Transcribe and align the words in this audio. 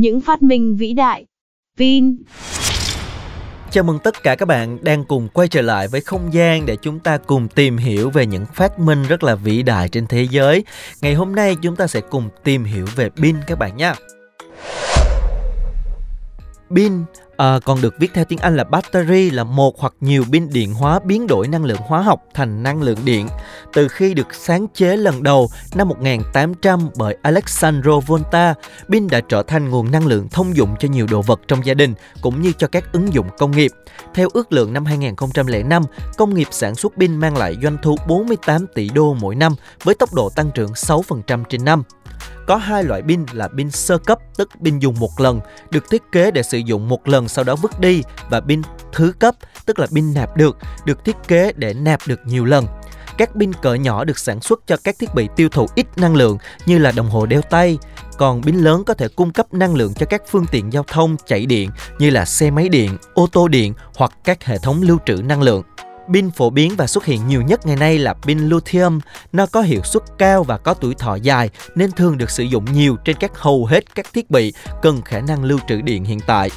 Những 0.00 0.20
phát 0.20 0.42
minh 0.42 0.76
vĩ 0.76 0.92
đại. 0.92 1.26
Pin 1.78 2.16
Chào 3.70 3.84
mừng 3.84 3.98
tất 3.98 4.22
cả 4.22 4.34
các 4.34 4.46
bạn 4.46 4.78
đang 4.82 5.04
cùng 5.04 5.28
quay 5.28 5.48
trở 5.48 5.62
lại 5.62 5.88
với 5.88 6.00
không 6.00 6.32
gian 6.32 6.66
để 6.66 6.76
chúng 6.76 6.98
ta 6.98 7.18
cùng 7.18 7.48
tìm 7.48 7.76
hiểu 7.76 8.10
về 8.10 8.26
những 8.26 8.46
phát 8.54 8.78
minh 8.78 9.02
rất 9.08 9.22
là 9.22 9.34
vĩ 9.34 9.62
đại 9.62 9.88
trên 9.88 10.06
thế 10.06 10.26
giới. 10.30 10.64
Ngày 11.02 11.14
hôm 11.14 11.34
nay 11.34 11.56
chúng 11.62 11.76
ta 11.76 11.86
sẽ 11.86 12.00
cùng 12.00 12.28
tìm 12.44 12.64
hiểu 12.64 12.86
về 12.96 13.08
pin 13.22 13.36
các 13.46 13.58
bạn 13.58 13.76
nhé. 13.76 13.92
Pin 16.76 16.92
à, 17.40 17.58
còn 17.64 17.80
được 17.80 17.94
viết 17.98 18.10
theo 18.14 18.24
tiếng 18.24 18.38
Anh 18.38 18.56
là 18.56 18.64
battery 18.64 19.30
là 19.30 19.44
một 19.44 19.80
hoặc 19.80 19.94
nhiều 20.00 20.24
pin 20.32 20.48
điện 20.52 20.74
hóa 20.74 21.00
biến 21.04 21.26
đổi 21.26 21.48
năng 21.48 21.64
lượng 21.64 21.80
hóa 21.86 22.02
học 22.02 22.20
thành 22.34 22.62
năng 22.62 22.82
lượng 22.82 22.98
điện. 23.04 23.28
Từ 23.72 23.88
khi 23.88 24.14
được 24.14 24.34
sáng 24.34 24.66
chế 24.74 24.96
lần 24.96 25.22
đầu 25.22 25.48
năm 25.74 25.88
1800 25.88 26.88
bởi 26.96 27.16
Alessandro 27.22 28.00
Volta, 28.00 28.54
pin 28.88 29.08
đã 29.08 29.20
trở 29.20 29.42
thành 29.42 29.70
nguồn 29.70 29.90
năng 29.90 30.06
lượng 30.06 30.28
thông 30.28 30.56
dụng 30.56 30.76
cho 30.80 30.88
nhiều 30.88 31.06
đồ 31.10 31.22
vật 31.22 31.40
trong 31.48 31.66
gia 31.66 31.74
đình 31.74 31.94
cũng 32.20 32.42
như 32.42 32.52
cho 32.58 32.66
các 32.66 32.92
ứng 32.92 33.14
dụng 33.14 33.26
công 33.38 33.50
nghiệp. 33.50 33.70
Theo 34.14 34.28
ước 34.32 34.52
lượng 34.52 34.72
năm 34.72 34.84
2005, 34.84 35.82
công 36.18 36.34
nghiệp 36.34 36.48
sản 36.50 36.74
xuất 36.74 36.92
pin 36.98 37.16
mang 37.16 37.36
lại 37.36 37.56
doanh 37.62 37.76
thu 37.82 37.96
48 38.08 38.66
tỷ 38.74 38.88
đô 38.94 39.14
mỗi 39.20 39.34
năm 39.34 39.54
với 39.84 39.94
tốc 39.94 40.14
độ 40.14 40.30
tăng 40.30 40.50
trưởng 40.54 40.72
6% 40.72 41.44
trên 41.44 41.64
năm. 41.64 41.82
Có 42.46 42.56
hai 42.56 42.84
loại 42.84 43.02
pin 43.02 43.26
là 43.32 43.48
pin 43.48 43.70
sơ 43.70 43.98
cấp 43.98 44.18
tức 44.36 44.48
pin 44.64 44.78
dùng 44.78 44.94
một 44.98 45.20
lần, 45.20 45.40
được 45.70 45.90
thiết 45.90 46.02
kế 46.12 46.30
để 46.30 46.42
sử 46.42 46.58
dụng 46.58 46.88
một 46.88 47.08
lần 47.08 47.28
sau 47.28 47.44
đó 47.44 47.56
vứt 47.56 47.80
đi 47.80 48.02
và 48.30 48.40
pin 48.40 48.62
thứ 48.92 49.12
cấp 49.18 49.34
tức 49.66 49.78
là 49.78 49.86
pin 49.94 50.14
nạp 50.14 50.36
được, 50.36 50.56
được 50.84 51.04
thiết 51.04 51.16
kế 51.28 51.52
để 51.56 51.74
nạp 51.74 52.00
được 52.06 52.20
nhiều 52.24 52.44
lần. 52.44 52.66
Các 53.18 53.30
pin 53.38 53.52
cỡ 53.52 53.74
nhỏ 53.74 54.04
được 54.04 54.18
sản 54.18 54.40
xuất 54.40 54.60
cho 54.66 54.76
các 54.84 54.96
thiết 54.98 55.14
bị 55.14 55.28
tiêu 55.36 55.48
thụ 55.48 55.66
ít 55.74 55.86
năng 55.96 56.16
lượng 56.16 56.38
như 56.66 56.78
là 56.78 56.92
đồng 56.92 57.10
hồ 57.10 57.26
đeo 57.26 57.42
tay, 57.42 57.78
còn 58.18 58.42
pin 58.42 58.56
lớn 58.56 58.84
có 58.84 58.94
thể 58.94 59.08
cung 59.08 59.32
cấp 59.32 59.54
năng 59.54 59.74
lượng 59.74 59.94
cho 59.94 60.06
các 60.06 60.22
phương 60.28 60.46
tiện 60.50 60.72
giao 60.72 60.84
thông 60.88 61.16
chạy 61.26 61.46
điện 61.46 61.70
như 61.98 62.10
là 62.10 62.24
xe 62.24 62.50
máy 62.50 62.68
điện, 62.68 62.96
ô 63.14 63.26
tô 63.32 63.48
điện 63.48 63.74
hoặc 63.96 64.12
các 64.24 64.44
hệ 64.44 64.58
thống 64.58 64.82
lưu 64.82 64.98
trữ 65.06 65.14
năng 65.14 65.42
lượng. 65.42 65.62
Pin 66.12 66.30
phổ 66.30 66.50
biến 66.50 66.72
và 66.76 66.86
xuất 66.86 67.04
hiện 67.04 67.28
nhiều 67.28 67.42
nhất 67.42 67.66
ngày 67.66 67.76
nay 67.76 67.98
là 67.98 68.14
pin 68.14 68.38
lithium. 68.38 69.00
Nó 69.32 69.46
có 69.46 69.62
hiệu 69.62 69.80
suất 69.84 70.02
cao 70.18 70.42
và 70.42 70.58
có 70.58 70.74
tuổi 70.74 70.94
thọ 70.94 71.14
dài 71.14 71.50
nên 71.74 71.92
thường 71.92 72.18
được 72.18 72.30
sử 72.30 72.42
dụng 72.42 72.64
nhiều 72.72 72.96
trên 73.04 73.16
các 73.20 73.38
hầu 73.38 73.66
hết 73.66 73.94
các 73.94 74.06
thiết 74.12 74.30
bị 74.30 74.52
cần 74.82 75.02
khả 75.02 75.20
năng 75.20 75.44
lưu 75.44 75.58
trữ 75.68 75.80
điện 75.80 76.04
hiện 76.04 76.20
tại. 76.26 76.50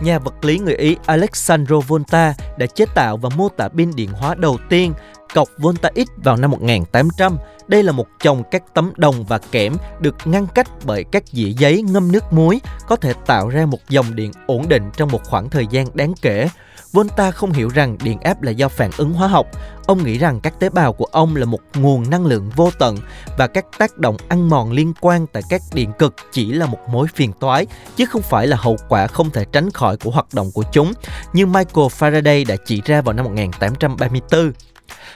Nhà 0.00 0.18
vật 0.18 0.44
lý 0.44 0.58
người 0.58 0.74
Ý 0.74 0.96
Alessandro 1.06 1.80
Volta 1.80 2.34
đã 2.58 2.66
chế 2.66 2.84
tạo 2.94 3.16
và 3.16 3.28
mô 3.36 3.48
tả 3.48 3.68
pin 3.68 3.90
điện 3.96 4.10
hóa 4.12 4.34
đầu 4.34 4.58
tiên, 4.68 4.92
cọc 5.34 5.48
Volta 5.58 5.90
X 5.96 6.08
vào 6.16 6.36
năm 6.36 6.50
1800. 6.50 7.38
Đây 7.68 7.82
là 7.82 7.92
một 7.92 8.06
chồng 8.22 8.42
các 8.50 8.62
tấm 8.74 8.92
đồng 8.96 9.24
và 9.24 9.38
kẽm 9.38 9.76
được 10.00 10.16
ngăn 10.24 10.46
cách 10.54 10.68
bởi 10.84 11.04
các 11.12 11.26
dĩa 11.26 11.48
giấy 11.58 11.82
ngâm 11.82 12.12
nước 12.12 12.32
muối 12.32 12.60
có 12.88 12.96
thể 12.96 13.12
tạo 13.26 13.48
ra 13.48 13.66
một 13.66 13.78
dòng 13.88 14.14
điện 14.14 14.32
ổn 14.46 14.68
định 14.68 14.82
trong 14.96 15.08
một 15.12 15.24
khoảng 15.24 15.50
thời 15.50 15.66
gian 15.70 15.86
đáng 15.94 16.14
kể. 16.22 16.48
Volta 16.96 17.30
không 17.30 17.52
hiểu 17.52 17.68
rằng 17.68 17.96
điện 18.02 18.20
áp 18.20 18.42
là 18.42 18.50
do 18.50 18.68
phản 18.68 18.90
ứng 18.96 19.12
hóa 19.12 19.28
học. 19.28 19.46
Ông 19.86 20.04
nghĩ 20.04 20.18
rằng 20.18 20.40
các 20.40 20.60
tế 20.60 20.68
bào 20.68 20.92
của 20.92 21.04
ông 21.04 21.36
là 21.36 21.44
một 21.44 21.58
nguồn 21.74 22.10
năng 22.10 22.26
lượng 22.26 22.50
vô 22.56 22.70
tận 22.78 22.96
và 23.38 23.46
các 23.46 23.64
tác 23.78 23.98
động 23.98 24.16
ăn 24.28 24.50
mòn 24.50 24.72
liên 24.72 24.92
quan 25.00 25.26
tại 25.26 25.42
các 25.50 25.62
điện 25.74 25.92
cực 25.98 26.14
chỉ 26.32 26.52
là 26.52 26.66
một 26.66 26.78
mối 26.88 27.06
phiền 27.14 27.32
toái 27.32 27.66
chứ 27.96 28.06
không 28.06 28.22
phải 28.22 28.46
là 28.46 28.56
hậu 28.56 28.76
quả 28.88 29.06
không 29.06 29.30
thể 29.30 29.44
tránh 29.52 29.70
khỏi 29.70 29.96
của 29.96 30.10
hoạt 30.10 30.26
động 30.32 30.50
của 30.54 30.64
chúng, 30.72 30.92
như 31.32 31.46
Michael 31.46 31.86
Faraday 31.86 32.46
đã 32.46 32.56
chỉ 32.66 32.82
ra 32.84 33.00
vào 33.00 33.12
năm 33.12 33.24
1834. 33.24 34.52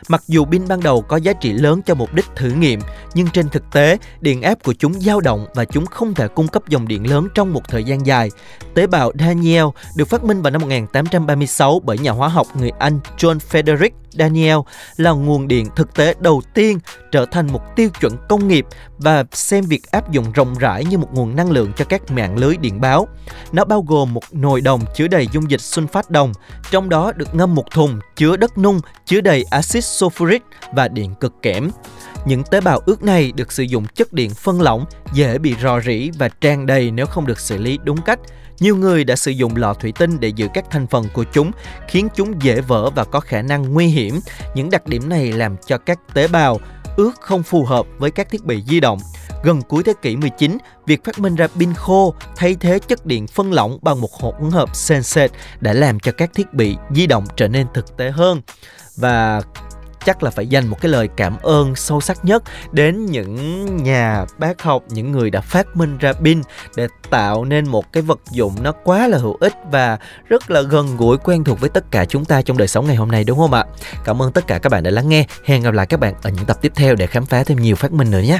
Mặc 0.09 0.23
dù 0.29 0.45
pin 0.45 0.69
ban 0.69 0.83
đầu 0.83 1.03
có 1.03 1.17
giá 1.17 1.33
trị 1.33 1.53
lớn 1.53 1.81
cho 1.87 1.95
mục 1.95 2.15
đích 2.15 2.27
thử 2.37 2.51
nghiệm, 2.51 2.81
nhưng 3.15 3.29
trên 3.31 3.49
thực 3.49 3.63
tế, 3.73 3.99
điện 4.21 4.43
áp 4.43 4.63
của 4.63 4.75
chúng 4.79 4.93
dao 4.93 5.21
động 5.21 5.47
và 5.55 5.65
chúng 5.65 5.87
không 5.87 6.15
thể 6.15 6.29
cung 6.29 6.49
cấp 6.49 6.63
dòng 6.69 6.89
điện 6.89 7.11
lớn 7.11 7.29
trong 7.35 7.53
một 7.53 7.69
thời 7.69 7.85
gian 7.85 8.07
dài. 8.07 8.31
Tế 8.75 8.87
bào 8.87 9.13
Daniel 9.19 9.65
được 9.97 10.09
phát 10.09 10.25
minh 10.25 10.43
vào 10.43 10.51
năm 10.51 10.61
1836 10.61 11.81
bởi 11.85 11.99
nhà 11.99 12.11
hóa 12.11 12.29
học 12.29 12.47
người 12.57 12.71
Anh 12.79 13.01
John 13.19 13.39
Frederick 13.51 13.91
Daniel 14.11 14.57
là 14.97 15.11
nguồn 15.11 15.49
điện 15.49 15.67
thực 15.77 15.95
tế 15.95 16.15
đầu 16.21 16.43
tiên 16.55 16.79
trở 17.13 17.27
thành 17.27 17.53
một 17.53 17.77
tiêu 17.77 17.89
chuẩn 18.01 18.17
công 18.29 18.49
nghiệp 18.49 18.67
và 18.99 19.25
xem 19.33 19.65
việc 19.65 19.91
áp 19.91 20.11
dụng 20.11 20.33
rộng 20.33 20.55
rãi 20.59 20.85
như 20.85 20.99
một 20.99 21.09
nguồn 21.13 21.37
năng 21.37 21.51
lượng 21.51 21.73
cho 21.77 21.85
các 21.85 22.11
mạng 22.11 22.37
lưới 22.37 22.57
điện 22.57 22.81
báo. 22.81 23.09
Nó 23.53 23.65
bao 23.65 23.85
gồm 23.89 24.15
một 24.15 24.23
nồi 24.33 24.61
đồng 24.61 24.81
chứa 24.95 25.09
đầy 25.09 25.29
dung 25.33 25.51
dịch 25.51 25.61
sunfat 25.61 26.03
đồng, 26.09 26.33
trong 26.71 26.89
đó 26.89 27.13
được 27.17 27.35
ngâm 27.35 27.55
một 27.55 27.71
thùng 27.71 27.99
chứa 28.17 28.37
đất 28.37 28.59
nung 28.59 28.81
chứa 29.07 29.21
đầy 29.21 29.45
axit 29.51 29.85
sulfuric 29.85 30.41
và 30.75 30.89
điện 30.89 31.15
cực 31.21 31.43
kẽm. 31.43 31.71
Những 32.27 32.43
tế 32.43 32.61
bào 32.61 32.81
ướt 32.87 33.03
này 33.03 33.33
được 33.33 33.53
sử 33.53 33.63
dụng 33.63 33.87
chất 33.87 34.13
điện 34.13 34.31
phân 34.31 34.61
lỏng, 34.61 34.85
dễ 35.13 35.39
bị 35.39 35.55
rò 35.63 35.81
rỉ 35.81 36.11
và 36.19 36.29
tràn 36.29 36.67
đầy 36.67 36.91
nếu 36.91 37.07
không 37.07 37.27
được 37.27 37.41
xử 37.41 37.59
lý 37.59 37.79
đúng 37.85 38.03
cách. 38.03 38.19
Nhiều 38.61 38.77
người 38.77 39.05
đã 39.05 39.17
sử 39.17 39.31
dụng 39.31 39.57
lọ 39.57 39.75
thủy 39.75 39.93
tinh 39.99 40.21
để 40.21 40.29
giữ 40.29 40.49
các 40.55 40.65
thành 40.71 40.87
phần 40.87 41.07
của 41.15 41.25
chúng, 41.33 41.51
khiến 41.89 42.09
chúng 42.15 42.43
dễ 42.43 42.61
vỡ 42.61 42.91
và 42.91 43.05
có 43.05 43.21
khả 43.21 43.43
năng 43.43 43.73
nguy 43.73 43.87
hiểm. 43.87 44.21
Những 44.55 44.71
đặc 44.71 44.87
điểm 44.87 45.09
này 45.09 45.33
làm 45.33 45.57
cho 45.67 45.79
các 45.79 45.99
tế 46.15 46.29
bào 46.29 46.61
Ước 46.97 47.21
không 47.21 47.43
phù 47.43 47.65
hợp 47.65 47.87
với 47.99 48.11
các 48.11 48.31
thiết 48.31 48.45
bị 48.45 48.63
di 48.67 48.81
động. 48.81 48.99
Gần 49.43 49.63
cuối 49.63 49.83
thế 49.83 49.93
kỷ 50.03 50.17
19, 50.17 50.59
việc 50.87 51.05
phát 51.05 51.19
minh 51.19 51.35
ra 51.35 51.47
pin 51.47 51.75
khô 51.75 52.15
thay 52.37 52.57
thế 52.61 52.79
chất 52.79 53.07
điện 53.07 53.27
phân 53.27 53.53
lỏng 53.53 53.79
bằng 53.83 54.01
một 54.01 54.13
hỗn 54.13 54.51
hợp 54.51 54.77
sensate 54.77 55.35
đã 55.61 55.73
làm 55.73 56.01
cho 56.01 56.13
các 56.13 56.31
thiết 56.35 56.55
bị 56.55 56.77
di 56.95 57.07
động 57.07 57.25
trở 57.37 57.49
nên 57.49 57.67
thực 57.75 57.97
tế 57.97 58.11
hơn. 58.11 58.41
Và 58.97 59.43
chắc 60.05 60.23
là 60.23 60.31
phải 60.31 60.47
dành 60.47 60.67
một 60.67 60.81
cái 60.81 60.91
lời 60.91 61.09
cảm 61.17 61.39
ơn 61.43 61.75
sâu 61.75 62.01
sắc 62.01 62.25
nhất 62.25 62.43
đến 62.73 63.07
những 63.07 63.67
nhà 63.83 64.25
bác 64.39 64.63
học, 64.63 64.83
những 64.89 65.13
người 65.13 65.31
đã 65.31 65.41
phát 65.41 65.77
minh 65.77 65.99
ra 65.99 66.13
pin 66.13 66.43
để 66.77 66.89
tạo 67.11 67.45
nên 67.45 67.69
một 67.69 67.93
cái 67.93 68.03
vật 68.03 68.21
dụng 68.33 68.55
nó 68.63 68.73
quá 68.73 69.09
là 69.09 69.19
hữu 69.19 69.37
ích 69.41 69.55
và 69.71 69.99
rất 70.29 70.51
là 70.51 70.63
gần 70.63 70.97
gũi, 70.97 71.17
quen 71.19 71.45
thuộc 71.45 71.61
với 71.61 71.71
tất 71.71 71.91
cả 71.91 72.05
chúng 72.05 72.25
ta 72.25 72.43
trong 72.43 72.57
đời 72.57 72.69
sống 72.69 72.87
ngày 72.87 72.97
hôm 72.97 73.11
nay, 73.11 73.25
đúng 73.25 73.39
không 73.39 73.53
ạ? 73.53 73.65
Cảm 74.05 74.23
ơn 74.23 74.33
tất 74.33 74.47
cả 74.47 74.59
các 74.59 74.73
bạn 74.73 74.83
đã 74.83 74.91
lắng 74.91 75.09
nghe. 75.09 75.27
Hẹn 75.45 75.63
gặp 75.63 75.75
lại 75.75 75.87
các 75.87 76.01
bạn 76.01 76.15
ở 76.23 76.31
những 76.31 76.45
tập 76.45 76.59
tiếp 76.61 76.73
theo 76.77 76.95
để 76.95 77.07
khám 77.07 77.27
phá 77.27 77.45
thêm 77.45 77.59
nhiều 77.59 77.77
phát 77.77 77.93
minh 77.93 78.11
nữa 78.11 78.21
nhé. 78.21 78.39